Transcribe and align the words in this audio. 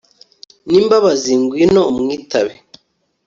n'imbabazi, 0.69 1.31
ngwino 1.41 1.81
umwitabe 1.91 2.53